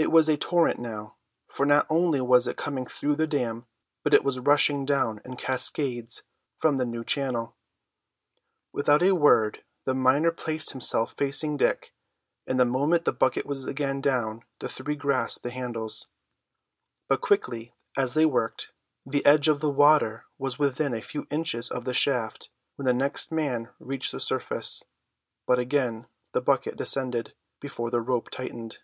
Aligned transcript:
It 0.00 0.12
was 0.12 0.28
a 0.28 0.36
torrent 0.36 0.78
now, 0.78 1.16
for 1.48 1.66
not 1.66 1.84
only 1.90 2.20
was 2.20 2.46
it 2.46 2.56
coming 2.56 2.86
through 2.86 3.16
the 3.16 3.26
dam, 3.26 3.66
but 4.04 4.14
it 4.14 4.22
was 4.22 4.38
rushing 4.38 4.86
down 4.86 5.20
in 5.24 5.34
cascades 5.34 6.22
from 6.56 6.76
the 6.76 6.86
new 6.86 7.02
channel. 7.02 7.56
Without 8.72 9.02
a 9.02 9.10
word 9.12 9.64
the 9.86 9.96
miner 9.96 10.30
placed 10.30 10.70
himself 10.70 11.14
facing 11.14 11.56
Dick, 11.56 11.92
and 12.46 12.60
the 12.60 12.64
moment 12.64 13.06
the 13.06 13.12
bucket 13.12 13.44
was 13.44 13.66
again 13.66 14.00
down 14.00 14.44
the 14.60 14.68
three 14.68 14.94
grasped 14.94 15.42
the 15.42 15.50
handles. 15.50 16.06
But 17.08 17.20
quickly 17.20 17.74
as 17.96 18.14
they 18.14 18.24
worked, 18.24 18.72
the 19.04 19.26
edge 19.26 19.48
of 19.48 19.58
the 19.58 19.68
water 19.68 20.26
was 20.38 20.60
within 20.60 20.94
a 20.94 21.02
few 21.02 21.26
inches 21.28 21.72
of 21.72 21.84
the 21.84 21.92
shaft 21.92 22.50
when 22.76 22.86
the 22.86 22.94
next 22.94 23.32
man 23.32 23.70
reached 23.80 24.12
the 24.12 24.20
surface; 24.20 24.84
but 25.44 25.58
again 25.58 26.06
the 26.34 26.40
bucket 26.40 26.76
descended 26.76 27.34
before 27.60 27.90
the 27.90 28.00
rope 28.00 28.30
tightened. 28.30 28.78